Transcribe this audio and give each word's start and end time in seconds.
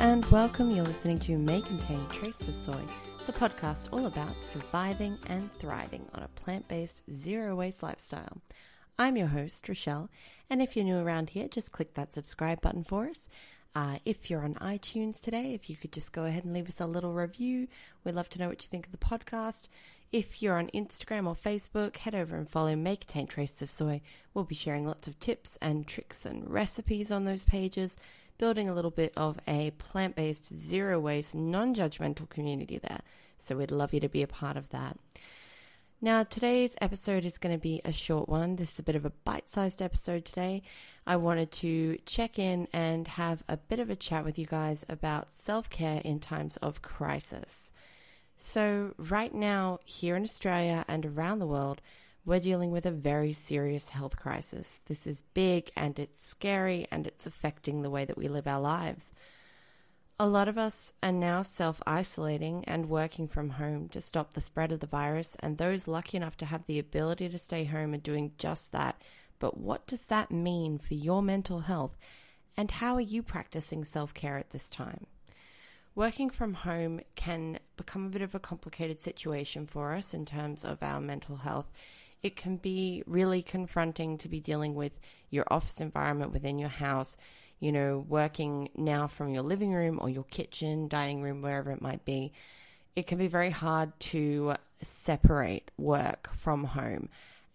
and 0.00 0.24
welcome. 0.26 0.70
You're 0.70 0.86
listening 0.86 1.18
to 1.18 1.36
May 1.36 1.60
Contain 1.60 2.00
Trace 2.08 2.48
of 2.48 2.54
Soy, 2.54 2.80
the 3.26 3.34
podcast 3.34 3.88
all 3.92 4.06
about 4.06 4.34
surviving 4.46 5.18
and 5.28 5.52
thriving 5.52 6.06
on 6.14 6.22
a 6.22 6.28
plant 6.28 6.66
based, 6.68 7.02
zero 7.14 7.54
waste 7.54 7.82
lifestyle. 7.82 8.38
I'm 8.98 9.18
your 9.18 9.26
host, 9.26 9.68
Rochelle, 9.68 10.08
and 10.48 10.62
if 10.62 10.74
you're 10.74 10.86
new 10.86 10.96
around 10.96 11.28
here, 11.30 11.48
just 11.48 11.72
click 11.72 11.92
that 11.94 12.14
subscribe 12.14 12.62
button 12.62 12.82
for 12.82 13.08
us. 13.08 13.28
Uh, 13.74 13.98
if 14.06 14.30
you're 14.30 14.42
on 14.42 14.54
iTunes 14.54 15.20
today, 15.20 15.52
if 15.52 15.68
you 15.68 15.76
could 15.76 15.92
just 15.92 16.12
go 16.12 16.24
ahead 16.24 16.46
and 16.46 16.54
leave 16.54 16.70
us 16.70 16.80
a 16.80 16.86
little 16.86 17.12
review, 17.12 17.68
we'd 18.02 18.14
love 18.14 18.30
to 18.30 18.38
know 18.38 18.48
what 18.48 18.62
you 18.62 18.68
think 18.70 18.86
of 18.86 18.92
the 18.92 18.98
podcast. 18.98 19.68
If 20.12 20.40
you're 20.40 20.58
on 20.58 20.70
Instagram 20.74 21.26
or 21.26 21.36
Facebook, 21.36 21.98
head 21.98 22.14
over 22.14 22.36
and 22.36 22.48
follow 22.48 22.74
May 22.74 22.96
Contain 22.96 23.26
Traces 23.26 23.60
of 23.60 23.68
Soy. 23.68 24.00
We'll 24.32 24.44
be 24.44 24.54
sharing 24.54 24.86
lots 24.86 25.08
of 25.08 25.20
tips 25.20 25.58
and 25.60 25.86
tricks 25.86 26.24
and 26.24 26.48
recipes 26.48 27.12
on 27.12 27.26
those 27.26 27.44
pages 27.44 27.98
building 28.40 28.70
a 28.70 28.74
little 28.74 28.90
bit 28.90 29.12
of 29.18 29.38
a 29.46 29.70
plant 29.72 30.16
based, 30.16 30.58
zero 30.58 30.98
waste, 30.98 31.34
non 31.34 31.74
judgmental 31.74 32.28
community 32.30 32.78
there. 32.78 33.02
So 33.38 33.54
we'd 33.54 33.70
love 33.70 33.92
you 33.92 34.00
to 34.00 34.08
be 34.08 34.22
a 34.22 34.26
part 34.26 34.56
of 34.56 34.70
that. 34.70 34.96
Now, 36.00 36.22
today's 36.22 36.74
episode 36.80 37.26
is 37.26 37.36
going 37.36 37.54
to 37.54 37.60
be 37.60 37.82
a 37.84 37.92
short 37.92 38.26
one. 38.26 38.56
This 38.56 38.72
is 38.72 38.78
a 38.78 38.82
bit 38.82 38.96
of 38.96 39.04
a 39.04 39.12
bite 39.24 39.50
sized 39.50 39.82
episode 39.82 40.24
today. 40.24 40.62
I 41.06 41.16
wanted 41.16 41.52
to 41.52 41.98
check 42.06 42.38
in 42.38 42.66
and 42.72 43.06
have 43.06 43.42
a 43.46 43.58
bit 43.58 43.78
of 43.78 43.90
a 43.90 43.96
chat 43.96 44.24
with 44.24 44.38
you 44.38 44.46
guys 44.46 44.86
about 44.88 45.30
self 45.30 45.68
care 45.68 46.00
in 46.02 46.18
times 46.18 46.56
of 46.62 46.80
crisis. 46.80 47.70
So, 48.38 48.94
right 48.96 49.34
now, 49.34 49.80
here 49.84 50.16
in 50.16 50.22
Australia 50.22 50.86
and 50.88 51.04
around 51.04 51.40
the 51.40 51.46
world, 51.46 51.82
we're 52.24 52.40
dealing 52.40 52.70
with 52.70 52.86
a 52.86 52.90
very 52.90 53.32
serious 53.32 53.88
health 53.88 54.16
crisis. 54.16 54.80
This 54.86 55.06
is 55.06 55.22
big 55.34 55.70
and 55.76 55.98
it's 55.98 56.26
scary 56.26 56.86
and 56.90 57.06
it's 57.06 57.26
affecting 57.26 57.82
the 57.82 57.90
way 57.90 58.04
that 58.04 58.18
we 58.18 58.28
live 58.28 58.46
our 58.46 58.60
lives. 58.60 59.12
A 60.18 60.26
lot 60.26 60.48
of 60.48 60.58
us 60.58 60.92
are 61.02 61.12
now 61.12 61.40
self 61.40 61.80
isolating 61.86 62.62
and 62.66 62.90
working 62.90 63.26
from 63.26 63.48
home 63.50 63.88
to 63.88 64.02
stop 64.02 64.34
the 64.34 64.42
spread 64.42 64.70
of 64.70 64.80
the 64.80 64.86
virus, 64.86 65.34
and 65.40 65.56
those 65.56 65.88
lucky 65.88 66.18
enough 66.18 66.36
to 66.36 66.44
have 66.44 66.66
the 66.66 66.78
ability 66.78 67.30
to 67.30 67.38
stay 67.38 67.64
home 67.64 67.94
are 67.94 67.98
doing 67.98 68.32
just 68.36 68.70
that. 68.72 69.00
But 69.38 69.56
what 69.56 69.86
does 69.86 70.04
that 70.06 70.30
mean 70.30 70.76
for 70.76 70.92
your 70.92 71.22
mental 71.22 71.60
health, 71.60 71.96
and 72.54 72.70
how 72.70 72.96
are 72.96 73.00
you 73.00 73.22
practicing 73.22 73.82
self 73.82 74.12
care 74.12 74.36
at 74.36 74.50
this 74.50 74.68
time? 74.68 75.06
Working 75.94 76.28
from 76.28 76.52
home 76.52 77.00
can 77.16 77.58
become 77.78 78.04
a 78.04 78.10
bit 78.10 78.20
of 78.20 78.34
a 78.34 78.38
complicated 78.38 79.00
situation 79.00 79.66
for 79.66 79.94
us 79.94 80.12
in 80.12 80.26
terms 80.26 80.64
of 80.64 80.82
our 80.82 81.00
mental 81.00 81.36
health 81.36 81.72
it 82.22 82.36
can 82.36 82.56
be 82.56 83.02
really 83.06 83.42
confronting 83.42 84.18
to 84.18 84.28
be 84.28 84.40
dealing 84.40 84.74
with 84.74 84.92
your 85.30 85.46
office 85.50 85.80
environment 85.80 86.32
within 86.32 86.58
your 86.58 86.68
house, 86.68 87.16
you 87.60 87.72
know, 87.72 88.04
working 88.08 88.68
now 88.76 89.06
from 89.06 89.30
your 89.30 89.42
living 89.42 89.72
room 89.72 89.98
or 90.00 90.08
your 90.08 90.24
kitchen, 90.24 90.88
dining 90.88 91.22
room, 91.22 91.42
wherever 91.42 91.70
it 91.70 91.80
might 91.80 92.04
be. 92.04 92.32
It 92.96 93.06
can 93.06 93.18
be 93.18 93.28
very 93.28 93.50
hard 93.50 93.98
to 94.00 94.54
separate 94.82 95.70
work 95.78 96.30
from 96.36 96.64
home 96.64 97.08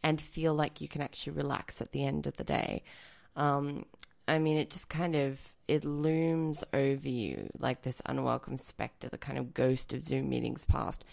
and 0.04 0.22
feel 0.22 0.54
like 0.54 0.82
you 0.82 0.88
can 0.88 1.02
actually 1.02 1.34
relax 1.34 1.82
at 1.82 1.92
the 1.92 2.06
end 2.06 2.28
of 2.28 2.38
the 2.38 2.44
day. 2.44 2.84
Um, 3.36 3.86
I 4.28 4.40
mean, 4.40 4.58
it 4.58 4.70
just 4.70 4.90
kind 4.90 5.16
of 5.16 5.40
it 5.68 5.84
looms 5.84 6.64
over 6.74 7.10
you 7.10 7.50
like 7.60 7.82
this 7.82 8.02
unwelcome 8.06 8.58
specter, 8.58 9.10
the 9.10 9.18
kind 9.18 9.38
of 9.38 9.54
ghost 9.54 9.94
of 9.94 10.06
Zoom 10.06 10.30
meetings 10.30 10.66
past. 10.66 11.04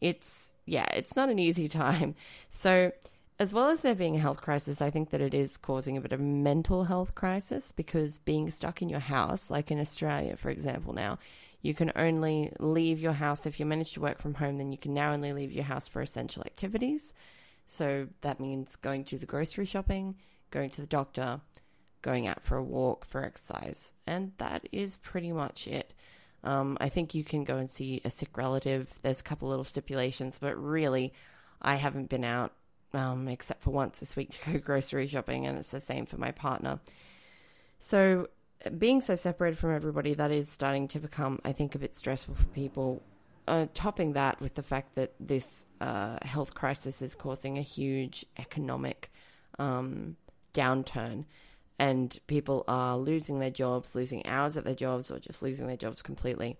It's 0.00 0.52
yeah, 0.66 0.86
it's 0.94 1.16
not 1.16 1.28
an 1.28 1.38
easy 1.38 1.68
time. 1.84 2.14
So, 2.50 2.92
as 3.38 3.52
well 3.52 3.68
as 3.68 3.80
there 3.80 3.94
being 3.94 4.16
a 4.16 4.20
health 4.20 4.40
crisis, 4.40 4.80
I 4.80 4.90
think 4.90 5.10
that 5.10 5.20
it 5.20 5.34
is 5.34 5.56
causing 5.56 5.96
a 5.96 6.00
bit 6.00 6.12
of 6.12 6.20
a 6.20 6.22
mental 6.22 6.84
health 6.84 7.14
crisis 7.14 7.72
because 7.72 8.18
being 8.18 8.50
stuck 8.50 8.80
in 8.80 8.88
your 8.88 9.00
house, 9.00 9.50
like 9.50 9.70
in 9.70 9.80
Australia, 9.80 10.36
for 10.36 10.50
example, 10.50 10.92
now, 10.92 11.18
you 11.60 11.74
can 11.74 11.90
only 11.96 12.52
leave 12.60 13.00
your 13.00 13.14
house 13.14 13.46
if 13.46 13.58
you 13.58 13.66
manage 13.66 13.92
to 13.92 14.00
work 14.00 14.20
from 14.20 14.34
home, 14.34 14.58
then 14.58 14.70
you 14.70 14.78
can 14.78 14.94
now 14.94 15.12
only 15.12 15.32
leave 15.32 15.50
your 15.50 15.64
house 15.64 15.88
for 15.88 16.02
essential 16.02 16.42
activities. 16.44 17.14
So 17.66 18.08
that 18.20 18.38
means 18.38 18.76
going 18.76 19.04
to 19.04 19.18
the 19.18 19.26
grocery 19.26 19.64
shopping, 19.64 20.16
going 20.50 20.70
to 20.70 20.82
the 20.82 20.86
doctor, 20.86 21.40
going 22.02 22.26
out 22.26 22.42
for 22.42 22.56
a 22.56 22.62
walk 22.62 23.06
for 23.06 23.24
exercise. 23.24 23.94
And 24.06 24.32
that 24.36 24.68
is 24.72 24.98
pretty 24.98 25.32
much 25.32 25.66
it. 25.66 25.94
Um, 26.44 26.76
I 26.80 26.90
think 26.90 27.14
you 27.14 27.24
can 27.24 27.44
go 27.44 27.56
and 27.56 27.68
see 27.68 28.00
a 28.04 28.10
sick 28.10 28.36
relative. 28.36 28.92
There's 29.02 29.20
a 29.20 29.24
couple 29.24 29.48
little 29.48 29.64
stipulations, 29.64 30.38
but 30.38 30.56
really, 30.62 31.12
I 31.60 31.76
haven't 31.76 32.10
been 32.10 32.24
out 32.24 32.52
um, 32.92 33.28
except 33.28 33.62
for 33.62 33.70
once 33.70 33.98
this 33.98 34.14
week 34.14 34.30
to 34.30 34.52
go 34.52 34.58
grocery 34.58 35.06
shopping, 35.06 35.46
and 35.46 35.58
it's 35.58 35.70
the 35.70 35.80
same 35.80 36.06
for 36.06 36.18
my 36.18 36.30
partner. 36.30 36.80
So, 37.78 38.28
being 38.78 39.00
so 39.00 39.14
separated 39.14 39.58
from 39.58 39.74
everybody, 39.74 40.14
that 40.14 40.30
is 40.30 40.48
starting 40.48 40.86
to 40.88 41.00
become, 41.00 41.40
I 41.44 41.52
think, 41.52 41.74
a 41.74 41.78
bit 41.78 41.94
stressful 41.94 42.34
for 42.34 42.46
people. 42.46 43.02
Uh, 43.46 43.66
topping 43.74 44.14
that 44.14 44.40
with 44.40 44.54
the 44.54 44.62
fact 44.62 44.94
that 44.94 45.12
this 45.20 45.66
uh, 45.80 46.16
health 46.22 46.54
crisis 46.54 47.02
is 47.02 47.14
causing 47.14 47.58
a 47.58 47.62
huge 47.62 48.24
economic 48.38 49.10
um, 49.58 50.16
downturn 50.54 51.24
and 51.78 52.18
people 52.26 52.64
are 52.68 52.96
losing 52.96 53.38
their 53.38 53.50
jobs, 53.50 53.94
losing 53.94 54.26
hours 54.26 54.56
at 54.56 54.64
their 54.64 54.74
jobs, 54.74 55.10
or 55.10 55.18
just 55.18 55.42
losing 55.42 55.66
their 55.66 55.76
jobs 55.76 56.02
completely. 56.02 56.56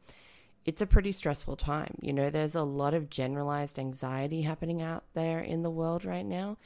It's 0.64 0.82
a 0.82 0.86
pretty 0.86 1.12
stressful 1.12 1.56
time. 1.56 1.96
You 2.00 2.12
know, 2.12 2.30
there's 2.30 2.54
a 2.54 2.62
lot 2.62 2.94
of 2.94 3.10
generalized 3.10 3.78
anxiety 3.78 4.42
happening 4.42 4.82
out 4.82 5.04
there 5.14 5.40
in 5.40 5.62
the 5.62 5.70
world 5.70 6.04
right 6.04 6.24
now. 6.24 6.56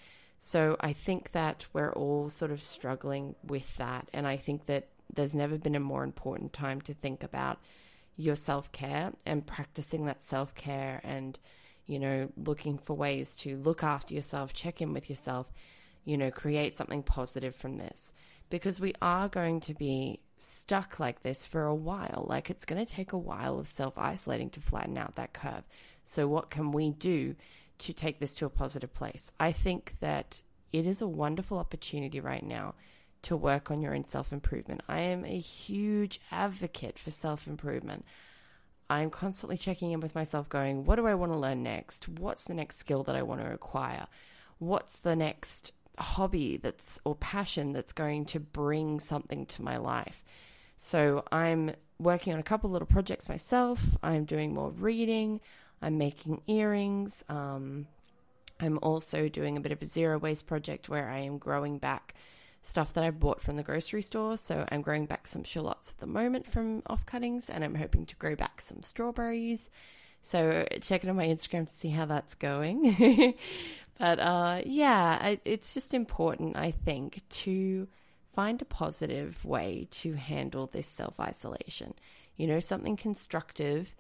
So 0.41 0.77
I 0.81 0.93
think 0.93 1.33
that 1.33 1.67
we're 1.73 1.93
all 1.93 2.31
sort 2.31 2.53
of 2.53 2.63
struggling 2.63 3.35
with 3.43 3.77
that. 3.77 4.09
And 4.13 4.27
I 4.27 4.37
think 4.37 4.67
that 4.67 4.89
there's 5.13 5.35
never 5.35 5.59
been 5.59 5.75
a 5.75 5.81
more 5.81 6.05
important 6.05 6.53
time 6.53 6.81
to 6.83 6.95
think 6.95 7.23
about 7.23 7.59
your 8.17 8.37
self 8.37 8.71
care 8.73 9.13
and 9.27 9.47
practicing 9.47 10.07
that 10.07 10.23
self 10.23 10.55
care 10.55 11.01
and, 11.03 11.39
you 11.87 11.99
know, 11.99 12.31
looking 12.37 12.79
for 12.79 12.95
ways 12.95 13.35
to 13.37 13.57
look 13.57 13.83
after 13.83 14.15
yourself, 14.15 14.53
check 14.53 14.81
in 14.81 14.93
with 14.93 15.11
yourself, 15.11 15.53
you 16.05 16.17
know, 16.17 16.31
create 16.31 16.75
something 16.75 17.03
positive 17.03 17.55
from 17.55 17.79
this 17.79 18.13
because 18.51 18.81
we 18.81 18.95
are 19.03 19.29
going 19.29 19.61
to 19.61 19.75
be 19.75 20.21
stuck 20.37 20.99
like 21.01 21.21
this 21.21 21.45
for 21.45 21.65
a 21.65 21.75
while. 21.75 22.27
Like 22.29 22.51
it's 22.51 22.65
going 22.65 22.85
to 22.85 22.91
take 22.91 23.13
a 23.13 23.19
while 23.19 23.59
of 23.59 23.69
self 23.69 23.97
isolating 23.97 24.51
to 24.51 24.61
flatten 24.61 24.99
out 24.99 25.17
that 25.17 25.33
curve. 25.33 25.65
So, 26.05 26.27
what 26.27 26.51
can 26.51 26.73
we 26.73 26.91
do 26.91 27.37
to 27.81 27.93
take 27.93 28.19
this 28.19 28.35
to 28.37 28.47
a 28.47 28.51
positive 28.51 28.93
place? 28.93 29.31
I 29.39 29.53
think 29.53 29.97
that 30.01 30.41
it 30.73 30.87
is 30.87 31.03
a 31.03 31.09
wonderful 31.09 31.59
opportunity 31.59 32.21
right 32.21 32.45
now 32.45 32.75
to 33.23 33.37
work 33.37 33.71
on 33.71 33.83
your 33.83 33.95
own 33.95 34.07
self 34.07 34.33
improvement. 34.33 34.83
I 34.89 35.01
am 35.01 35.25
a 35.25 35.39
huge 35.39 36.21
advocate 36.31 36.99
for 36.99 37.11
self 37.11 37.47
improvement. 37.47 38.05
I'm 38.91 39.11
constantly 39.11 39.59
checking 39.59 39.93
in 39.93 40.01
with 40.01 40.15
myself, 40.15 40.49
going, 40.49 40.87
what 40.87 40.97
do 40.97 41.07
I 41.07 41.15
want 41.15 41.33
to 41.33 41.39
learn 41.39 41.63
next? 41.63 42.09
What's 42.09 42.45
the 42.45 42.55
next 42.55 42.79
skill 42.79 43.03
that 43.03 43.17
I 43.17 43.23
want 43.23 43.43
to 43.43 43.53
acquire? 43.53 44.07
What's 44.59 44.99
the 44.99 45.15
next 45.15 45.73
hobby 46.03 46.57
that's 46.57 46.99
or 47.05 47.15
passion 47.15 47.73
that's 47.73 47.93
going 47.93 48.25
to 48.27 48.41
bring 48.41 49.01
something 49.01 49.47
to 49.47 49.63
my 49.63 49.77
life. 49.77 50.23
So 50.77 51.25
I'm 51.33 51.73
working 51.99 52.33
on 52.33 52.39
a 52.39 52.45
couple 52.45 52.71
little 52.71 52.87
projects 52.87 53.29
myself. 53.29 53.83
I'm 54.03 54.25
doing 54.25 54.55
more 54.55 54.71
reading. 54.71 55.41
I'm 55.83 55.99
making 55.99 56.43
earrings. 56.47 57.25
Um, 57.29 57.87
I'm 58.61 58.79
also 58.83 59.29
doing 59.29 59.57
a 59.57 59.61
bit 59.61 59.73
of 59.73 59.83
a 59.83 59.87
zero 59.87 60.19
waste 60.19 60.47
project 60.47 60.89
where 60.89 61.09
I 61.09 61.19
am 61.19 61.39
growing 61.39 61.79
back 61.79 62.15
stuff 62.63 62.93
that 62.95 63.05
I 63.05 63.11
bought 63.11 63.41
from 63.41 63.57
the 63.57 63.63
grocery 63.63 64.03
store. 64.03 64.37
So 64.37 64.67
I'm 64.71 64.83
growing 64.83 65.07
back 65.07 65.27
some 65.27 65.45
shallots 65.45 65.91
at 65.91 65.99
the 65.99 66.07
moment 66.07 66.47
from 66.47 66.83
off 66.87 67.07
cuttings, 67.07 67.51
and 67.51 67.65
I'm 67.65 67.75
hoping 67.75 68.07
to 68.07 68.17
grow 68.17 68.35
back 68.35 68.61
some 68.61 68.83
strawberries. 68.83 69.71
So 70.23 70.67
check 70.81 71.05
it 71.05 71.11
on 71.11 71.17
my 71.17 71.27
Instagram 71.27 71.69
to 71.69 71.75
see 71.75 71.91
how 71.91 72.07
that's 72.07 72.35
going. 72.35 73.35
but 73.99 74.21
uh, 74.21 74.63
yeah, 74.65 75.19
I, 75.21 75.41
it's 75.45 75.75
just 75.75 75.95
important, 75.95 76.57
I 76.57 76.71
think, 76.71 77.21
to 77.29 77.89
find 78.35 78.63
a 78.63 78.65
positive 78.65 79.45
way 79.45 79.89
to 79.91 80.13
handle 80.13 80.67
this 80.67 80.87
self 80.87 81.19
isolation. 81.19 81.95
You 82.37 82.47
know, 82.47 82.61
something 82.61 82.97
constructive 82.97 83.95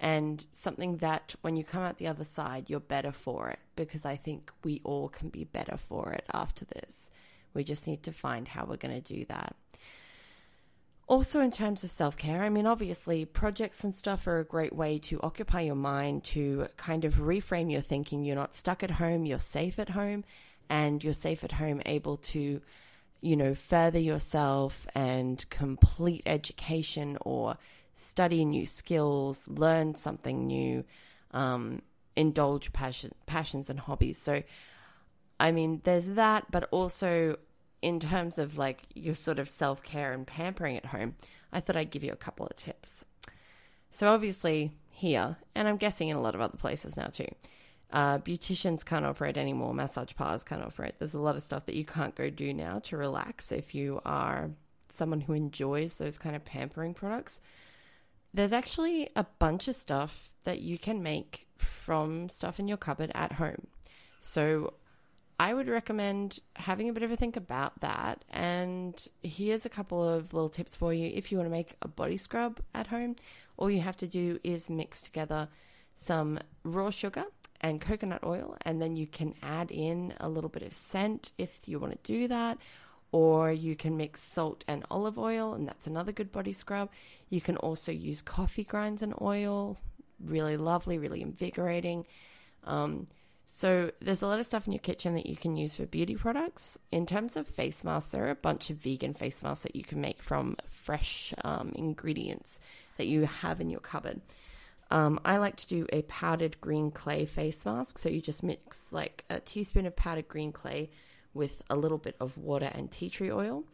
and 0.00 0.46
something 0.52 0.98
that 0.98 1.34
when 1.42 1.56
you 1.56 1.64
come 1.64 1.82
out 1.82 1.98
the 1.98 2.06
other 2.06 2.24
side, 2.24 2.70
you're 2.70 2.80
better 2.80 3.12
for 3.12 3.50
it 3.50 3.58
because 3.76 4.04
I 4.06 4.16
think 4.16 4.50
we 4.64 4.80
all 4.84 5.08
can 5.08 5.28
be 5.28 5.44
better 5.44 5.76
for 5.76 6.12
it 6.12 6.24
after 6.32 6.64
this. 6.64 7.10
We 7.52 7.64
just 7.64 7.86
need 7.86 8.04
to 8.04 8.12
find 8.12 8.46
how 8.46 8.64
we're 8.64 8.76
going 8.76 9.02
to 9.02 9.14
do 9.14 9.24
that. 9.26 9.56
Also, 11.10 11.40
in 11.40 11.50
terms 11.50 11.82
of 11.82 11.90
self 11.90 12.16
care, 12.16 12.44
I 12.44 12.50
mean, 12.50 12.66
obviously, 12.66 13.24
projects 13.24 13.82
and 13.82 13.92
stuff 13.92 14.28
are 14.28 14.38
a 14.38 14.44
great 14.44 14.72
way 14.72 15.00
to 15.00 15.18
occupy 15.24 15.62
your 15.62 15.74
mind, 15.74 16.22
to 16.26 16.68
kind 16.76 17.04
of 17.04 17.14
reframe 17.14 17.68
your 17.68 17.80
thinking. 17.80 18.22
You're 18.22 18.36
not 18.36 18.54
stuck 18.54 18.84
at 18.84 18.92
home, 18.92 19.26
you're 19.26 19.40
safe 19.40 19.80
at 19.80 19.88
home, 19.88 20.22
and 20.68 21.02
you're 21.02 21.12
safe 21.12 21.42
at 21.42 21.50
home, 21.50 21.82
able 21.84 22.18
to, 22.18 22.60
you 23.22 23.36
know, 23.36 23.56
further 23.56 23.98
yourself 23.98 24.86
and 24.94 25.44
complete 25.50 26.22
education 26.26 27.18
or 27.22 27.56
study 27.96 28.44
new 28.44 28.64
skills, 28.64 29.48
learn 29.48 29.96
something 29.96 30.46
new, 30.46 30.84
um, 31.32 31.82
indulge 32.14 32.72
passion, 32.72 33.12
passions 33.26 33.68
and 33.68 33.80
hobbies. 33.80 34.16
So, 34.16 34.44
I 35.40 35.50
mean, 35.50 35.80
there's 35.82 36.10
that, 36.10 36.52
but 36.52 36.68
also 36.70 37.36
in 37.82 38.00
terms 38.00 38.38
of 38.38 38.58
like 38.58 38.82
your 38.94 39.14
sort 39.14 39.38
of 39.38 39.48
self 39.48 39.82
care 39.82 40.12
and 40.12 40.26
pampering 40.26 40.76
at 40.76 40.86
home, 40.86 41.14
I 41.52 41.60
thought 41.60 41.76
I'd 41.76 41.90
give 41.90 42.04
you 42.04 42.12
a 42.12 42.16
couple 42.16 42.46
of 42.46 42.56
tips. 42.56 43.04
So, 43.90 44.08
obviously, 44.08 44.72
here, 44.90 45.36
and 45.54 45.66
I'm 45.66 45.76
guessing 45.76 46.08
in 46.08 46.16
a 46.16 46.20
lot 46.20 46.34
of 46.34 46.40
other 46.40 46.56
places 46.56 46.96
now 46.96 47.08
too, 47.08 47.28
uh, 47.92 48.18
beauticians 48.18 48.84
can't 48.84 49.04
operate 49.04 49.36
anymore, 49.36 49.74
massage 49.74 50.14
parlors 50.14 50.44
can't 50.44 50.62
operate. 50.62 50.94
There's 50.98 51.14
a 51.14 51.20
lot 51.20 51.36
of 51.36 51.42
stuff 51.42 51.66
that 51.66 51.74
you 51.74 51.84
can't 51.84 52.14
go 52.14 52.30
do 52.30 52.52
now 52.52 52.78
to 52.80 52.96
relax 52.96 53.50
if 53.50 53.74
you 53.74 54.00
are 54.04 54.50
someone 54.88 55.20
who 55.20 55.32
enjoys 55.32 55.96
those 55.96 56.18
kind 56.18 56.34
of 56.34 56.44
pampering 56.44 56.94
products 56.94 57.40
there's 58.32 58.52
actually 58.52 59.10
a 59.16 59.24
bunch 59.38 59.68
of 59.68 59.76
stuff 59.76 60.30
that 60.44 60.60
you 60.60 60.78
can 60.78 61.02
make 61.02 61.46
from 61.58 62.28
stuff 62.28 62.60
in 62.60 62.68
your 62.68 62.76
cupboard 62.76 63.10
at 63.14 63.32
home. 63.32 63.66
So 64.20 64.74
I 65.40 65.54
would 65.54 65.68
recommend 65.68 66.40
having 66.54 66.90
a 66.90 66.92
bit 66.92 67.02
of 67.02 67.10
a 67.10 67.16
think 67.16 67.34
about 67.34 67.80
that. 67.80 68.26
And 68.28 68.94
here's 69.22 69.64
a 69.64 69.70
couple 69.70 70.06
of 70.06 70.34
little 70.34 70.50
tips 70.50 70.76
for 70.76 70.92
you 70.92 71.10
if 71.14 71.32
you 71.32 71.38
want 71.38 71.46
to 71.46 71.50
make 71.50 71.76
a 71.80 71.88
body 71.88 72.18
scrub 72.18 72.60
at 72.74 72.88
home. 72.88 73.16
All 73.56 73.70
you 73.70 73.80
have 73.80 73.96
to 73.96 74.06
do 74.06 74.38
is 74.44 74.68
mix 74.68 75.00
together 75.00 75.48
some 75.94 76.38
raw 76.62 76.90
sugar 76.90 77.24
and 77.62 77.80
coconut 77.80 78.22
oil, 78.22 78.58
and 78.66 78.82
then 78.82 78.96
you 78.96 79.06
can 79.06 79.34
add 79.42 79.70
in 79.70 80.12
a 80.20 80.28
little 80.28 80.50
bit 80.50 80.62
of 80.62 80.74
scent 80.74 81.32
if 81.38 81.50
you 81.64 81.78
want 81.78 81.92
to 81.92 82.12
do 82.12 82.28
that 82.28 82.58
or 83.10 83.50
you 83.50 83.74
can 83.74 83.96
mix 83.96 84.22
salt 84.22 84.62
and 84.68 84.84
olive 84.90 85.18
oil, 85.18 85.54
and 85.54 85.66
that's 85.66 85.86
another 85.86 86.12
good 86.12 86.30
body 86.30 86.52
scrub. 86.52 86.90
You 87.30 87.40
can 87.40 87.56
also 87.56 87.92
use 87.92 88.20
coffee 88.20 88.64
grinds 88.64 89.00
and 89.00 89.14
oil, 89.22 89.78
really 90.22 90.58
lovely, 90.58 90.98
really 90.98 91.22
invigorating. 91.22 92.06
Um, 92.64 93.06
so 93.52 93.90
there's 94.00 94.22
a 94.22 94.28
lot 94.28 94.38
of 94.38 94.46
stuff 94.46 94.68
in 94.68 94.72
your 94.72 94.78
kitchen 94.78 95.14
that 95.16 95.26
you 95.26 95.36
can 95.36 95.56
use 95.56 95.74
for 95.74 95.84
beauty 95.84 96.14
products. 96.14 96.78
In 96.92 97.04
terms 97.04 97.36
of 97.36 97.48
face 97.48 97.82
masks, 97.82 98.12
there 98.12 98.24
are 98.24 98.30
a 98.30 98.36
bunch 98.36 98.70
of 98.70 98.76
vegan 98.76 99.12
face 99.12 99.42
masks 99.42 99.64
that 99.64 99.74
you 99.74 99.82
can 99.82 100.00
make 100.00 100.22
from 100.22 100.56
fresh 100.70 101.34
um, 101.42 101.72
ingredients 101.74 102.60
that 102.96 103.08
you 103.08 103.26
have 103.26 103.60
in 103.60 103.68
your 103.68 103.80
cupboard. 103.80 104.20
Um, 104.92 105.18
I 105.24 105.38
like 105.38 105.56
to 105.56 105.66
do 105.66 105.84
a 105.92 106.02
powdered 106.02 106.60
green 106.60 106.92
clay 106.92 107.26
face 107.26 107.66
mask. 107.66 107.98
So 107.98 108.08
you 108.08 108.20
just 108.20 108.44
mix 108.44 108.92
like 108.92 109.24
a 109.28 109.40
teaspoon 109.40 109.84
of 109.84 109.96
powdered 109.96 110.28
green 110.28 110.52
clay 110.52 110.90
with 111.34 111.60
a 111.68 111.74
little 111.74 111.98
bit 111.98 112.14
of 112.20 112.38
water 112.38 112.70
and 112.72 112.88
tea 112.88 113.10
tree 113.10 113.32
oil. 113.32 113.64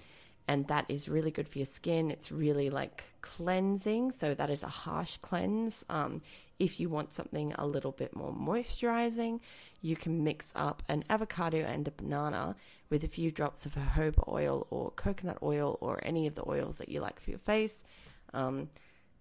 And 0.49 0.67
that 0.69 0.87
is 0.89 1.09
really 1.09 1.31
good 1.31 1.49
for 1.49 1.59
your 1.59 1.67
skin. 1.67 2.11
It's 2.11 2.31
really 2.31 2.71
like 2.71 3.05
cleansing. 3.21 4.13
So, 4.13 4.35
that 4.35 4.51
is 4.51 4.63
a 4.63 4.69
harsh 4.69 5.17
cleanse. 5.19 5.85
Um, 5.89 6.23
if 6.59 6.81
you 6.81 6.89
want 6.89 7.13
something 7.13 7.53
a 7.59 7.67
little 7.67 7.93
bit 7.93 8.17
more 8.17 8.33
moisturizing, 8.33 9.41
you 9.83 9.97
can 9.97 10.25
mix 10.25 10.53
up 10.55 10.83
an 10.89 11.05
avocado 11.11 11.59
and 11.59 11.87
a 11.87 11.91
banana 11.91 12.57
with 12.89 13.05
a 13.05 13.09
few 13.09 13.31
drops 13.31 13.67
of 13.67 13.75
jojoba 13.75 14.27
oil 14.29 14.67
or 14.71 14.91
coconut 14.93 15.39
oil 15.43 15.77
or 15.81 16.01
any 16.03 16.27
of 16.27 16.35
the 16.35 16.49
oils 16.49 16.79
that 16.79 16.89
you 16.89 17.01
like 17.01 17.21
for 17.21 17.31
your 17.31 17.39
face. 17.41 17.85
Um, 18.33 18.71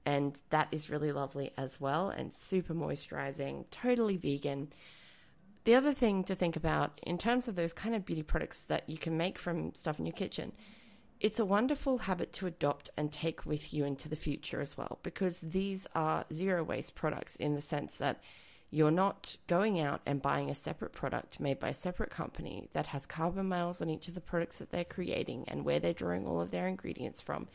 and 0.05 0.39
that 0.51 0.67
is 0.71 0.89
really 0.89 1.11
lovely 1.11 1.51
as 1.57 1.81
well 1.81 2.09
and 2.09 2.33
super 2.33 2.73
moisturizing, 2.73 3.65
totally 3.71 4.17
vegan. 4.17 4.69
The 5.63 5.75
other 5.75 5.93
thing 5.93 6.23
to 6.25 6.35
think 6.35 6.55
about 6.55 7.01
in 7.01 7.17
terms 7.17 7.47
of 7.47 7.55
those 7.55 7.73
kind 7.73 7.95
of 7.95 8.05
beauty 8.05 8.21
products 8.21 8.63
that 8.65 8.87
you 8.87 8.97
can 8.97 9.17
make 9.17 9.39
from 9.39 9.73
stuff 9.73 9.97
in 9.97 10.05
your 10.05 10.13
kitchen, 10.13 10.51
it's 11.25 11.39
a 11.39 11.45
wonderful 11.45 11.97
habit 11.97 12.31
to 12.31 12.45
adopt 12.45 12.91
and 12.97 13.11
take 13.11 13.47
with 13.47 13.73
you 13.73 13.83
into 13.83 14.07
the 14.07 14.15
future 14.15 14.61
as 14.61 14.77
well, 14.77 14.99
because 15.01 15.39
these 15.39 15.87
are 15.95 16.23
zero 16.31 16.63
waste 16.63 16.93
products 16.93 17.35
in 17.37 17.55
the 17.55 17.61
sense 17.61 17.97
that 17.97 18.21
you're 18.69 18.91
not 18.91 19.35
going 19.47 19.79
out 19.79 20.01
and 20.05 20.21
buying 20.21 20.51
a 20.51 20.55
separate 20.55 20.93
product 20.93 21.39
made 21.39 21.57
by 21.57 21.69
a 21.69 21.73
separate 21.73 22.11
company 22.11 22.69
that 22.73 22.85
has 22.85 23.07
carbon 23.07 23.47
miles 23.47 23.81
on 23.81 23.89
each 23.89 24.07
of 24.07 24.13
the 24.13 24.21
products 24.21 24.59
that 24.59 24.69
they're 24.69 24.83
creating 24.83 25.45
and 25.47 25.65
where 25.65 25.79
they're 25.79 25.93
drawing 25.93 26.27
all 26.27 26.41
of 26.41 26.51
their 26.51 26.67
ingredients 26.67 27.23
from 27.23 27.47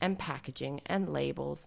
and 0.00 0.16
packaging 0.20 0.80
and 0.86 1.12
labels. 1.12 1.66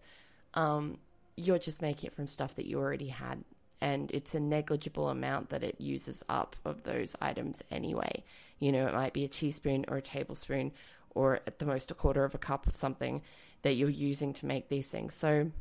Um, 0.53 0.97
you're 1.35 1.59
just 1.59 1.81
making 1.81 2.07
it 2.07 2.13
from 2.13 2.27
stuff 2.27 2.55
that 2.55 2.67
you 2.67 2.79
already 2.79 3.09
had 3.09 3.43
and 3.81 4.11
it's 4.11 4.35
a 4.35 4.39
negligible 4.39 5.09
amount 5.09 5.49
that 5.49 5.63
it 5.63 5.79
uses 5.79 6.23
up 6.29 6.55
of 6.65 6.83
those 6.83 7.15
items 7.21 7.61
anyway. 7.71 8.23
You 8.59 8.71
know, 8.71 8.87
it 8.87 8.93
might 8.93 9.13
be 9.13 9.23
a 9.23 9.29
teaspoon 9.29 9.85
or 9.87 9.97
a 9.97 10.01
tablespoon 10.01 10.71
or 11.15 11.41
at 11.47 11.59
the 11.59 11.65
most 11.65 11.91
a 11.91 11.93
quarter 11.93 12.23
of 12.23 12.35
a 12.35 12.39
cup 12.39 12.67
of 12.67 12.75
something 12.75 13.21
that 13.61 13.73
you're 13.73 13.89
using 13.89 14.33
to 14.33 14.45
make 14.45 14.69
these 14.69 14.87
things. 14.87 15.13
So 15.13 15.51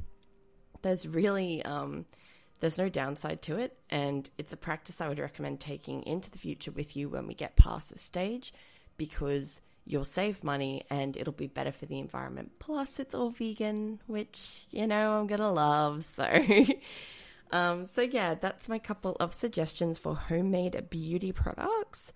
there's 0.83 1.06
really 1.06 1.65
um, 1.65 2.06
there's 2.61 2.79
no 2.79 2.89
downside 2.89 3.43
to 3.43 3.56
it, 3.56 3.77
and 3.91 4.29
it's 4.39 4.53
a 4.53 4.56
practice 4.56 5.00
I 5.00 5.09
would 5.09 5.19
recommend 5.19 5.61
taking 5.61 6.03
into 6.05 6.31
the 6.31 6.39
future 6.39 6.71
with 6.71 6.97
you 6.97 7.09
when 7.09 7.27
we 7.27 7.35
get 7.35 7.56
past 7.56 7.90
this 7.90 8.02
stage, 8.02 8.52
because 8.97 9.61
you'll 9.85 10.05
save 10.05 10.45
money 10.45 10.85
and 10.90 11.17
it'll 11.17 11.33
be 11.33 11.47
better 11.47 11.73
for 11.73 11.87
the 11.87 11.99
environment. 11.99 12.52
Plus, 12.59 12.99
it's 12.99 13.14
all 13.14 13.31
vegan, 13.31 14.00
which 14.07 14.67
you 14.71 14.87
know 14.87 15.12
I'm 15.19 15.26
gonna 15.26 15.52
love. 15.52 16.05
So. 16.05 16.26
Um, 17.50 17.87
so, 17.87 18.02
yeah, 18.02 18.35
that's 18.35 18.69
my 18.69 18.78
couple 18.78 19.17
of 19.21 19.33
suggestions 19.33 19.99
for 19.99 20.14
homemade 20.14 20.90
beauty 20.90 21.33
products. 21.33 22.12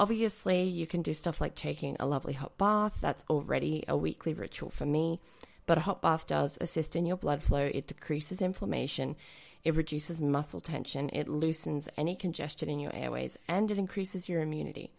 Obviously, 0.00 0.62
you 0.62 0.86
can 0.86 1.02
do 1.02 1.12
stuff 1.12 1.42
like 1.42 1.54
taking 1.54 1.94
a 2.00 2.06
lovely 2.06 2.32
hot 2.32 2.56
bath. 2.56 2.96
That's 3.02 3.26
already 3.28 3.84
a 3.86 3.98
weekly 3.98 4.32
ritual 4.32 4.70
for 4.70 4.86
me. 4.86 5.20
But 5.66 5.76
a 5.76 5.82
hot 5.82 6.00
bath 6.00 6.26
does 6.26 6.56
assist 6.58 6.96
in 6.96 7.04
your 7.04 7.18
blood 7.18 7.42
flow, 7.42 7.70
it 7.72 7.86
decreases 7.86 8.40
inflammation, 8.40 9.14
it 9.62 9.76
reduces 9.76 10.22
muscle 10.22 10.62
tension, 10.62 11.10
it 11.12 11.28
loosens 11.28 11.86
any 11.98 12.16
congestion 12.16 12.70
in 12.70 12.80
your 12.80 12.96
airways, 12.96 13.36
and 13.46 13.70
it 13.70 13.76
increases 13.76 14.26
your 14.26 14.40
immunity. 14.40 14.90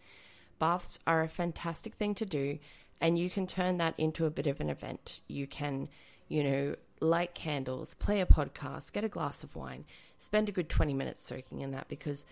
Baths 0.60 1.00
are 1.04 1.22
a 1.22 1.28
fantastic 1.28 1.96
thing 1.96 2.14
to 2.14 2.24
do, 2.24 2.60
and 3.00 3.18
you 3.18 3.28
can 3.28 3.48
turn 3.48 3.78
that 3.78 3.98
into 3.98 4.24
a 4.24 4.30
bit 4.30 4.46
of 4.46 4.60
an 4.60 4.70
event. 4.70 5.20
You 5.26 5.48
can, 5.48 5.88
you 6.28 6.44
know, 6.44 6.76
light 7.00 7.34
candles, 7.34 7.94
play 7.94 8.20
a 8.20 8.26
podcast, 8.26 8.92
get 8.92 9.02
a 9.02 9.08
glass 9.08 9.42
of 9.42 9.56
wine, 9.56 9.84
spend 10.16 10.48
a 10.48 10.52
good 10.52 10.68
20 10.68 10.94
minutes 10.94 11.26
soaking 11.26 11.60
in 11.60 11.72
that 11.72 11.88
because 11.88 12.24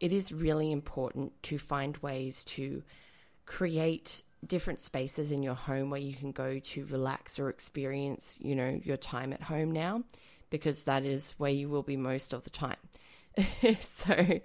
it 0.00 0.12
is 0.12 0.32
really 0.32 0.70
important 0.72 1.32
to 1.44 1.58
find 1.58 1.96
ways 1.98 2.44
to 2.44 2.82
create 3.46 4.22
different 4.46 4.80
spaces 4.80 5.32
in 5.32 5.42
your 5.42 5.54
home 5.54 5.90
where 5.90 6.00
you 6.00 6.14
can 6.14 6.32
go 6.32 6.58
to 6.58 6.86
relax 6.86 7.38
or 7.38 7.48
experience, 7.48 8.38
you 8.40 8.54
know, 8.54 8.80
your 8.84 8.96
time 8.96 9.32
at 9.32 9.42
home 9.42 9.72
now 9.72 10.02
because 10.50 10.84
that 10.84 11.04
is 11.04 11.34
where 11.38 11.50
you 11.50 11.68
will 11.68 11.82
be 11.82 11.96
most 11.96 12.32
of 12.32 12.44
the 12.44 12.50
time. 12.50 12.76
so 13.80 14.40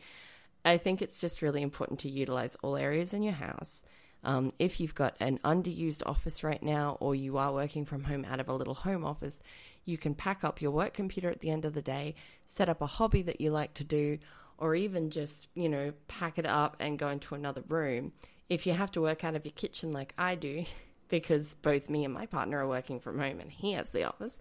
I 0.66 0.78
think 0.78 1.02
it's 1.02 1.20
just 1.20 1.42
really 1.42 1.62
important 1.62 2.02
to 2.02 2.10
utilize 2.10 2.58
all 2.64 2.76
areas 2.76 3.14
in 3.14 3.24
your 3.24 3.34
house 3.34 3.84
um, 4.24 4.54
if 4.58 4.80
you've 4.80 4.96
got 4.96 5.16
an 5.20 5.40
underused 5.44 6.02
office 6.06 6.44
right 6.44 6.62
now, 6.62 6.98
or 7.00 7.14
you 7.14 7.38
are 7.38 7.54
working 7.54 7.86
from 7.86 8.04
home 8.04 8.26
out 8.26 8.40
of 8.40 8.48
a 8.48 8.54
little 8.54 8.74
home 8.74 9.04
office, 9.04 9.42
you 9.86 9.98
can 9.98 10.16
pack 10.16 10.44
up 10.44 10.62
your 10.62 10.72
work 10.72 10.94
computer 10.94 11.30
at 11.30 11.42
the 11.42 11.50
end 11.50 11.66
of 11.66 11.74
the 11.74 11.82
day, 11.82 12.16
set 12.48 12.70
up 12.70 12.82
a 12.82 12.88
hobby 12.88 13.22
that 13.24 13.42
you 13.42 13.52
like 13.52 13.74
to 13.76 13.84
do, 13.84 14.18
or 14.64 14.76
even 14.76 15.10
just, 15.10 15.48
you 15.56 15.68
know, 15.68 15.92
pack 16.08 16.40
it 16.40 16.46
up 16.46 16.78
and 16.80 16.98
go 16.98 17.10
into 17.10 17.36
another 17.36 17.62
room. 17.68 18.14
If 18.50 18.66
you 18.66 18.72
have 18.72 18.92
to 18.92 19.02
work 19.02 19.26
out 19.26 19.36
of 19.36 19.44
your 19.44 19.52
kitchen 19.52 19.92
like 19.92 20.14
I 20.18 20.36
do, 20.36 20.64
because 21.10 21.54
both 21.56 21.90
me 21.90 22.06
and 22.06 22.14
my 22.14 22.28
partner 22.28 22.60
are 22.60 22.68
working 22.68 23.02
from 23.02 23.20
home 23.20 23.42
and 23.42 23.52
he 23.52 23.74
has 23.74 23.92
the 23.92 24.06
office, 24.06 24.40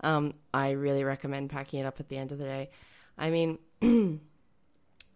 um, 0.00 0.34
I 0.52 0.72
really 0.72 1.04
recommend 1.04 1.48
packing 1.48 1.80
it 1.80 1.86
up 1.86 2.00
at 2.00 2.10
the 2.10 2.18
end 2.18 2.32
of 2.32 2.38
the 2.38 2.44
day. 2.44 2.68
I 3.16 3.30
mean, 3.30 3.58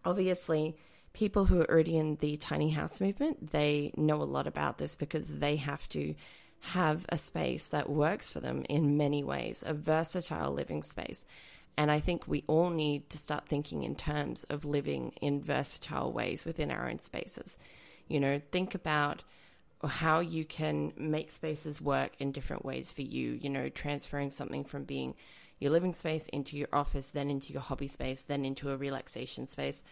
obviously, 0.06 0.78
people 1.12 1.44
who 1.44 1.60
are 1.60 1.70
already 1.70 1.98
in 1.98 2.16
the 2.16 2.38
tiny 2.38 2.70
house 2.70 2.98
movement, 2.98 3.52
they 3.52 3.92
know 3.94 4.22
a 4.22 4.24
lot 4.24 4.46
about 4.46 4.78
this 4.78 4.96
because 4.96 5.28
they 5.28 5.56
have 5.56 5.86
to 5.90 6.14
have 6.60 7.04
a 7.10 7.18
space 7.18 7.68
that 7.68 7.90
works 7.90 8.30
for 8.30 8.40
them 8.40 8.64
in 8.70 8.96
many 8.96 9.22
ways, 9.22 9.62
a 9.66 9.74
versatile 9.74 10.52
living 10.52 10.82
space. 10.82 11.26
And 11.78 11.90
I 11.90 12.00
think 12.00 12.26
we 12.26 12.42
all 12.46 12.70
need 12.70 13.10
to 13.10 13.18
start 13.18 13.46
thinking 13.46 13.82
in 13.82 13.94
terms 13.94 14.44
of 14.44 14.64
living 14.64 15.12
in 15.20 15.42
versatile 15.42 16.12
ways 16.12 16.44
within 16.44 16.70
our 16.70 16.88
own 16.88 17.00
spaces. 17.00 17.58
You 18.08 18.20
know, 18.20 18.40
think 18.50 18.74
about 18.74 19.22
how 19.84 20.20
you 20.20 20.44
can 20.44 20.92
make 20.96 21.30
spaces 21.30 21.80
work 21.80 22.12
in 22.18 22.32
different 22.32 22.64
ways 22.64 22.90
for 22.90 23.02
you, 23.02 23.32
you 23.32 23.50
know, 23.50 23.68
transferring 23.68 24.30
something 24.30 24.64
from 24.64 24.84
being 24.84 25.14
your 25.58 25.70
living 25.70 25.92
space 25.92 26.28
into 26.28 26.56
your 26.56 26.68
office, 26.72 27.10
then 27.10 27.30
into 27.30 27.52
your 27.52 27.62
hobby 27.62 27.86
space, 27.86 28.22
then 28.22 28.44
into 28.44 28.70
a 28.70 28.76
relaxation 28.76 29.46
space. 29.46 29.82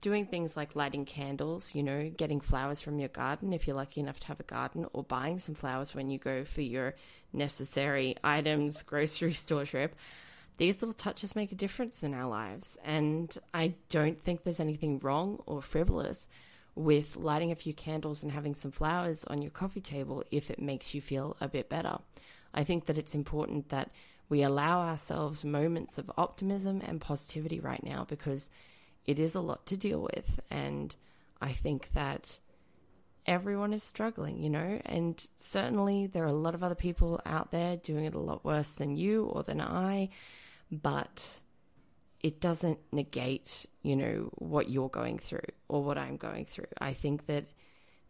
Doing 0.00 0.26
things 0.26 0.56
like 0.56 0.76
lighting 0.76 1.06
candles, 1.06 1.74
you 1.74 1.82
know, 1.82 2.10
getting 2.16 2.40
flowers 2.40 2.80
from 2.80 2.98
your 2.98 3.08
garden 3.08 3.52
if 3.52 3.66
you're 3.66 3.76
lucky 3.76 4.00
enough 4.00 4.20
to 4.20 4.26
have 4.28 4.40
a 4.40 4.44
garden, 4.44 4.86
or 4.92 5.02
buying 5.02 5.38
some 5.38 5.54
flowers 5.54 5.94
when 5.94 6.10
you 6.10 6.18
go 6.18 6.44
for 6.44 6.60
your 6.60 6.94
necessary 7.32 8.14
items 8.22 8.82
grocery 8.82 9.32
store 9.32 9.64
trip. 9.64 9.96
These 10.58 10.80
little 10.80 10.94
touches 10.94 11.36
make 11.36 11.52
a 11.52 11.56
difference 11.56 12.02
in 12.02 12.14
our 12.14 12.28
lives. 12.28 12.78
And 12.84 13.36
I 13.52 13.74
don't 13.88 14.20
think 14.22 14.42
there's 14.42 14.60
anything 14.60 14.98
wrong 15.00 15.42
or 15.46 15.60
frivolous 15.60 16.28
with 16.74 17.16
lighting 17.16 17.50
a 17.50 17.56
few 17.56 17.72
candles 17.72 18.22
and 18.22 18.32
having 18.32 18.54
some 18.54 18.70
flowers 18.70 19.24
on 19.24 19.42
your 19.42 19.50
coffee 19.50 19.80
table 19.80 20.22
if 20.30 20.50
it 20.50 20.60
makes 20.60 20.94
you 20.94 21.00
feel 21.00 21.36
a 21.40 21.48
bit 21.48 21.68
better. 21.68 21.98
I 22.54 22.64
think 22.64 22.86
that 22.86 22.98
it's 22.98 23.14
important 23.14 23.68
that 23.70 23.90
we 24.28 24.42
allow 24.42 24.80
ourselves 24.80 25.44
moments 25.44 25.98
of 25.98 26.10
optimism 26.16 26.82
and 26.84 27.00
positivity 27.00 27.60
right 27.60 27.82
now 27.82 28.04
because 28.08 28.50
it 29.06 29.18
is 29.18 29.34
a 29.34 29.40
lot 29.40 29.66
to 29.66 29.76
deal 29.76 30.00
with. 30.00 30.40
And 30.50 30.94
I 31.40 31.52
think 31.52 31.92
that 31.92 32.40
everyone 33.26 33.72
is 33.72 33.82
struggling, 33.82 34.42
you 34.42 34.50
know, 34.50 34.80
and 34.84 35.26
certainly 35.36 36.06
there 36.06 36.24
are 36.24 36.28
a 36.28 36.32
lot 36.32 36.54
of 36.54 36.62
other 36.62 36.74
people 36.74 37.20
out 37.26 37.50
there 37.50 37.76
doing 37.76 38.04
it 38.04 38.14
a 38.14 38.18
lot 38.18 38.44
worse 38.44 38.74
than 38.74 38.96
you 38.96 39.24
or 39.24 39.42
than 39.42 39.60
I, 39.60 40.10
but 40.70 41.40
it 42.22 42.40
doesn't 42.40 42.78
negate, 42.92 43.66
you 43.82 43.96
know, 43.96 44.30
what 44.34 44.70
you're 44.70 44.88
going 44.88 45.18
through 45.18 45.46
or 45.68 45.82
what 45.82 45.98
I'm 45.98 46.16
going 46.16 46.44
through. 46.44 46.66
I 46.80 46.92
think 46.92 47.26
that 47.26 47.44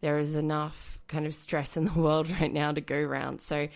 there 0.01 0.19
is 0.19 0.35
enough 0.35 0.99
kind 1.09 1.27
of 1.27 1.35
stress 1.35 1.77
in 1.77 1.85
the 1.85 1.93
world 2.01 2.31
right 2.31 2.53
now 2.53 2.73
to 2.73 2.81
go 2.81 2.97
around. 2.97 3.41
So 3.41 3.69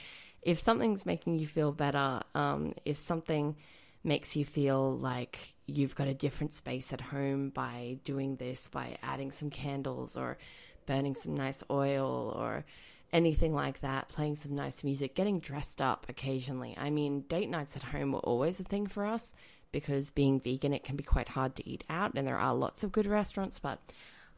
if 0.42 0.58
something's 0.58 1.04
making 1.04 1.38
you 1.38 1.46
feel 1.46 1.72
better, 1.72 2.20
um, 2.34 2.74
if 2.84 2.98
something 2.98 3.56
makes 4.02 4.34
you 4.34 4.44
feel 4.44 4.96
like 4.96 5.38
you've 5.66 5.94
got 5.94 6.08
a 6.08 6.14
different 6.14 6.54
space 6.54 6.92
at 6.92 7.00
home 7.00 7.50
by 7.50 7.98
doing 8.04 8.36
this, 8.36 8.68
by 8.68 8.96
adding 9.02 9.30
some 9.30 9.50
candles 9.50 10.16
or 10.16 10.38
burning 10.86 11.14
some 11.14 11.34
nice 11.34 11.62
oil 11.70 12.32
or 12.34 12.64
anything 13.12 13.54
like 13.54 13.80
that, 13.80 14.08
playing 14.08 14.36
some 14.36 14.54
nice 14.54 14.84
music, 14.84 15.14
getting 15.14 15.40
dressed 15.40 15.80
up 15.82 16.06
occasionally. 16.08 16.76
I 16.78 16.90
mean, 16.90 17.22
date 17.22 17.50
nights 17.50 17.76
at 17.76 17.82
home 17.82 18.12
were 18.12 18.20
always 18.20 18.60
a 18.60 18.64
thing 18.64 18.86
for 18.86 19.04
us 19.04 19.34
because 19.72 20.10
being 20.10 20.40
vegan, 20.40 20.72
it 20.72 20.84
can 20.84 20.96
be 20.96 21.02
quite 21.02 21.28
hard 21.28 21.56
to 21.56 21.68
eat 21.68 21.84
out, 21.88 22.12
and 22.14 22.26
there 22.26 22.38
are 22.38 22.54
lots 22.54 22.84
of 22.84 22.92
good 22.92 23.06
restaurants. 23.06 23.58
But 23.58 23.78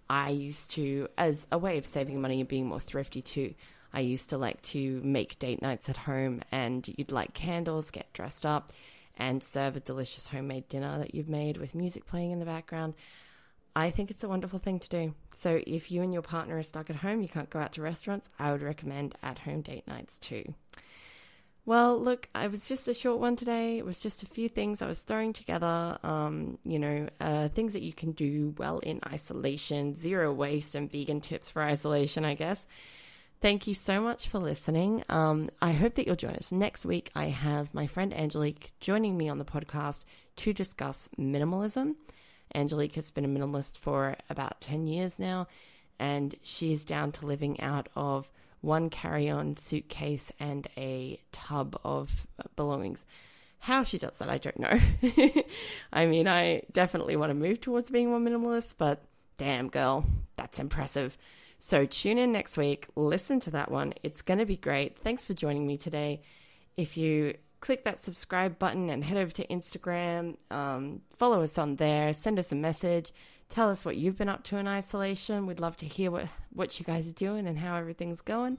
I 0.08 0.30
used 0.30 0.70
to, 0.72 1.08
as 1.16 1.46
a 1.50 1.58
way 1.58 1.78
of 1.78 1.86
saving 1.86 2.20
money 2.20 2.40
and 2.40 2.48
being 2.48 2.66
more 2.66 2.80
thrifty 2.80 3.22
too, 3.22 3.54
I 3.92 4.00
used 4.00 4.30
to 4.30 4.38
like 4.38 4.60
to 4.62 5.00
make 5.02 5.38
date 5.38 5.60
nights 5.60 5.88
at 5.88 5.96
home 5.96 6.40
and 6.50 6.86
you'd 6.96 7.12
light 7.12 7.34
candles, 7.34 7.90
get 7.90 8.12
dressed 8.12 8.46
up, 8.46 8.72
and 9.18 9.42
serve 9.42 9.76
a 9.76 9.80
delicious 9.80 10.28
homemade 10.28 10.68
dinner 10.68 10.98
that 10.98 11.14
you've 11.14 11.28
made 11.28 11.58
with 11.58 11.74
music 11.74 12.06
playing 12.06 12.30
in 12.30 12.38
the 12.38 12.46
background. 12.46 12.94
I 13.74 13.90
think 13.90 14.10
it's 14.10 14.24
a 14.24 14.28
wonderful 14.28 14.58
thing 14.58 14.78
to 14.80 14.88
do. 14.88 15.14
So 15.32 15.62
if 15.66 15.90
you 15.90 16.02
and 16.02 16.12
your 16.12 16.22
partner 16.22 16.58
are 16.58 16.62
stuck 16.62 16.90
at 16.90 16.96
home, 16.96 17.22
you 17.22 17.28
can't 17.28 17.50
go 17.50 17.58
out 17.58 17.72
to 17.74 17.82
restaurants, 17.82 18.28
I 18.38 18.52
would 18.52 18.62
recommend 18.62 19.14
at 19.22 19.38
home 19.38 19.62
date 19.62 19.86
nights 19.88 20.18
too. 20.18 20.54
Well, 21.64 21.96
look, 21.96 22.28
it 22.34 22.50
was 22.50 22.68
just 22.68 22.88
a 22.88 22.94
short 22.94 23.20
one 23.20 23.36
today. 23.36 23.78
It 23.78 23.84
was 23.84 24.00
just 24.00 24.24
a 24.24 24.26
few 24.26 24.48
things 24.48 24.82
I 24.82 24.88
was 24.88 24.98
throwing 24.98 25.32
together, 25.32 25.96
um, 26.02 26.58
you 26.64 26.80
know, 26.80 27.08
uh, 27.20 27.48
things 27.50 27.72
that 27.74 27.82
you 27.82 27.92
can 27.92 28.12
do 28.12 28.52
well 28.58 28.80
in 28.80 29.00
isolation, 29.06 29.94
zero 29.94 30.32
waste, 30.32 30.74
and 30.74 30.90
vegan 30.90 31.20
tips 31.20 31.50
for 31.50 31.62
isolation, 31.62 32.24
I 32.24 32.34
guess. 32.34 32.66
Thank 33.40 33.68
you 33.68 33.74
so 33.74 34.00
much 34.00 34.28
for 34.28 34.40
listening. 34.40 35.04
Um, 35.08 35.50
I 35.60 35.72
hope 35.72 35.94
that 35.94 36.06
you'll 36.06 36.16
join 36.16 36.34
us 36.34 36.50
next 36.50 36.84
week. 36.84 37.10
I 37.14 37.26
have 37.26 37.72
my 37.72 37.86
friend 37.86 38.12
Angelique 38.12 38.72
joining 38.80 39.16
me 39.16 39.28
on 39.28 39.38
the 39.38 39.44
podcast 39.44 40.04
to 40.36 40.52
discuss 40.52 41.08
minimalism. 41.18 41.94
Angelique 42.54 42.94
has 42.96 43.10
been 43.10 43.24
a 43.24 43.28
minimalist 43.28 43.78
for 43.78 44.16
about 44.28 44.60
10 44.60 44.86
years 44.86 45.18
now, 45.18 45.46
and 45.98 46.34
she 46.42 46.72
is 46.72 46.84
down 46.84 47.12
to 47.12 47.26
living 47.26 47.60
out 47.60 47.88
of 47.94 48.30
one 48.60 48.90
carry 48.90 49.28
on 49.28 49.56
suitcase 49.56 50.32
and 50.38 50.68
a 50.76 51.20
tub 51.32 51.78
of 51.84 52.26
belongings. 52.56 53.04
How 53.58 53.84
she 53.84 53.98
does 53.98 54.18
that, 54.18 54.28
I 54.28 54.38
don't 54.38 54.58
know. 54.58 54.80
I 55.92 56.06
mean, 56.06 56.26
I 56.26 56.62
definitely 56.72 57.16
want 57.16 57.30
to 57.30 57.34
move 57.34 57.60
towards 57.60 57.90
being 57.90 58.08
more 58.08 58.18
minimalist, 58.18 58.74
but 58.78 59.02
damn, 59.36 59.68
girl, 59.68 60.04
that's 60.36 60.58
impressive. 60.58 61.16
So 61.60 61.86
tune 61.86 62.18
in 62.18 62.32
next 62.32 62.56
week, 62.56 62.88
listen 62.96 63.38
to 63.40 63.52
that 63.52 63.70
one. 63.70 63.94
It's 64.02 64.22
going 64.22 64.38
to 64.38 64.46
be 64.46 64.56
great. 64.56 64.98
Thanks 64.98 65.24
for 65.24 65.34
joining 65.34 65.64
me 65.64 65.76
today. 65.76 66.22
If 66.76 66.96
you 66.96 67.34
click 67.62 67.84
that 67.84 68.00
subscribe 68.00 68.58
button 68.58 68.90
and 68.90 69.02
head 69.04 69.16
over 69.16 69.30
to 69.30 69.46
Instagram, 69.46 70.36
um, 70.50 71.00
follow 71.16 71.42
us 71.42 71.56
on 71.56 71.76
there, 71.76 72.12
send 72.12 72.38
us 72.38 72.50
a 72.52 72.56
message, 72.56 73.12
tell 73.48 73.70
us 73.70 73.84
what 73.84 73.96
you've 73.96 74.18
been 74.18 74.28
up 74.28 74.42
to 74.42 74.56
in 74.58 74.66
isolation. 74.66 75.46
We'd 75.46 75.60
love 75.60 75.76
to 75.78 75.86
hear 75.86 76.10
what, 76.10 76.26
what 76.52 76.78
you 76.78 76.84
guys 76.84 77.08
are 77.08 77.14
doing 77.14 77.46
and 77.46 77.56
how 77.56 77.76
everything's 77.76 78.20
going. 78.20 78.58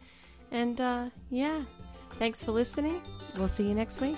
And 0.52 0.80
uh, 0.80 1.10
yeah, 1.30 1.64
thanks 2.12 2.44
for 2.44 2.54
listening. 2.54 3.02
We'll 3.36 3.50
see 3.50 3.68
you 3.68 3.76
next 3.76 4.00
week. 4.00 4.18